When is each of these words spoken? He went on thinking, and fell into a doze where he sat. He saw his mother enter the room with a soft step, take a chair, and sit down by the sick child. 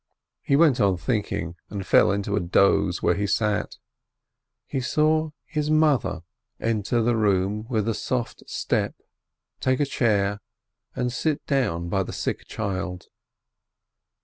He 0.41 0.55
went 0.55 0.81
on 0.81 0.97
thinking, 0.97 1.57
and 1.69 1.85
fell 1.85 2.11
into 2.11 2.35
a 2.35 2.39
doze 2.39 3.03
where 3.03 3.13
he 3.13 3.27
sat. 3.27 3.77
He 4.65 4.81
saw 4.81 5.29
his 5.45 5.69
mother 5.69 6.23
enter 6.59 7.03
the 7.03 7.15
room 7.15 7.67
with 7.69 7.87
a 7.87 7.93
soft 7.93 8.41
step, 8.49 8.95
take 9.59 9.79
a 9.79 9.85
chair, 9.85 10.39
and 10.95 11.13
sit 11.13 11.45
down 11.45 11.87
by 11.87 12.01
the 12.01 12.13
sick 12.13 12.47
child. 12.47 13.09